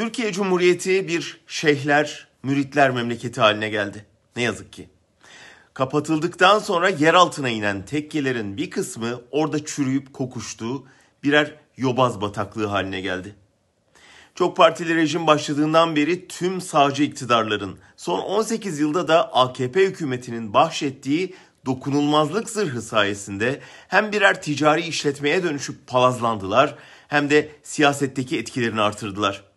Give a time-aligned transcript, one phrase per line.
[0.00, 4.06] Türkiye Cumhuriyeti bir şeyhler, müritler memleketi haline geldi.
[4.36, 4.88] Ne yazık ki.
[5.74, 10.86] Kapatıldıktan sonra yer altına inen tekkelerin bir kısmı orada çürüyüp kokuştu,
[11.22, 13.34] birer yobaz bataklığı haline geldi.
[14.34, 21.34] Çok partili rejim başladığından beri tüm sağcı iktidarların son 18 yılda da AKP hükümetinin bahşettiği
[21.66, 26.74] dokunulmazlık zırhı sayesinde hem birer ticari işletmeye dönüşüp palazlandılar
[27.08, 29.49] hem de siyasetteki etkilerini artırdılar.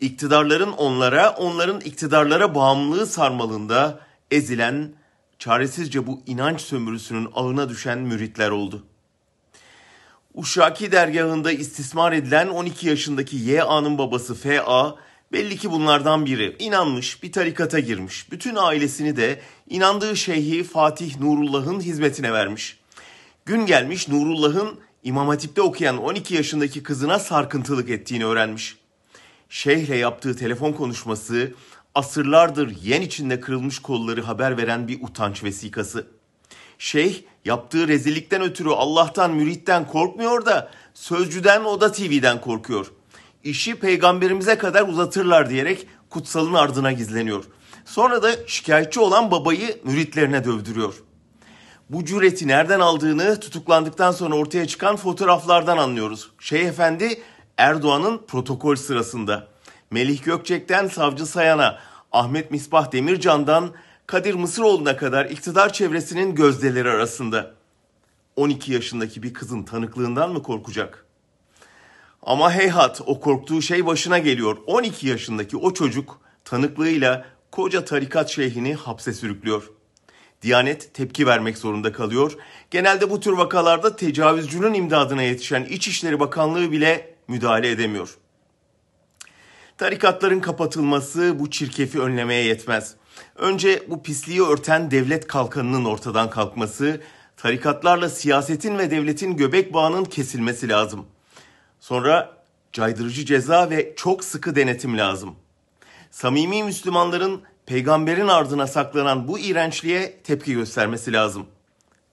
[0.00, 4.92] İktidarların onlara, onların iktidarlara bağımlılığı sarmalında ezilen,
[5.38, 8.84] çaresizce bu inanç sömürüsünün ağına düşen müritler oldu.
[10.34, 14.94] Uşaki dergahında istismar edilen 12 yaşındaki Y.A.'nın babası F.A.
[15.32, 16.56] belli ki bunlardan biri.
[16.58, 18.32] İnanmış, bir tarikata girmiş.
[18.32, 22.78] Bütün ailesini de inandığı şeyhi Fatih Nurullah'ın hizmetine vermiş.
[23.44, 28.76] Gün gelmiş Nurullah'ın İmam Hatip'te okuyan 12 yaşındaki kızına sarkıntılık ettiğini öğrenmiş.
[29.48, 31.52] Şeyhle yaptığı telefon konuşması
[31.94, 36.06] asırlardır yen içinde kırılmış kolları haber veren bir utanç vesikası.
[36.78, 42.92] Şeyh yaptığı rezillikten ötürü Allah'tan müritten korkmuyor da sözcüden o da TV'den korkuyor.
[43.44, 47.44] İşi peygamberimize kadar uzatırlar diyerek kutsalın ardına gizleniyor.
[47.84, 50.94] Sonra da şikayetçi olan babayı müritlerine dövdürüyor.
[51.90, 56.30] Bu cüreti nereden aldığını tutuklandıktan sonra ortaya çıkan fotoğraflardan anlıyoruz.
[56.38, 57.22] Şeyh Efendi
[57.58, 59.48] Erdoğan'ın protokol sırasında.
[59.90, 61.78] Melih Gökçek'ten Savcı Sayan'a,
[62.12, 63.70] Ahmet Misbah Demircan'dan
[64.06, 67.54] Kadir Mısıroğlu'na kadar iktidar çevresinin gözdeleri arasında.
[68.36, 71.06] 12 yaşındaki bir kızın tanıklığından mı korkacak?
[72.22, 74.56] Ama heyhat o korktuğu şey başına geliyor.
[74.66, 79.70] 12 yaşındaki o çocuk tanıklığıyla koca tarikat şeyhini hapse sürüklüyor.
[80.42, 82.36] Diyanet tepki vermek zorunda kalıyor.
[82.70, 88.18] Genelde bu tür vakalarda tecavüzcünün imdadına yetişen İçişleri Bakanlığı bile müdahale edemiyor.
[89.78, 92.94] Tarikatların kapatılması bu çirkefi önlemeye yetmez.
[93.36, 97.00] Önce bu pisliği örten devlet kalkanının ortadan kalkması,
[97.36, 101.06] tarikatlarla siyasetin ve devletin göbek bağının kesilmesi lazım.
[101.80, 102.38] Sonra
[102.72, 105.34] caydırıcı ceza ve çok sıkı denetim lazım.
[106.10, 111.46] Samimi Müslümanların peygamberin ardına saklanan bu iğrençliğe tepki göstermesi lazım.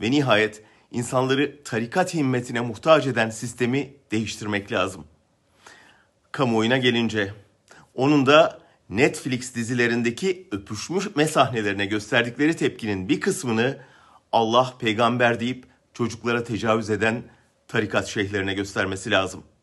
[0.00, 5.04] Ve nihayet insanları tarikat himmetine muhtaç eden sistemi değiştirmek lazım.
[6.32, 7.34] Kamuoyuna gelince
[7.94, 8.58] onun da
[8.90, 13.78] Netflix dizilerindeki öpüşmüş sahnelerine gösterdikleri tepkinin bir kısmını
[14.32, 15.64] Allah peygamber deyip
[15.94, 17.22] çocuklara tecavüz eden
[17.68, 19.55] tarikat şeyhlerine göstermesi lazım.''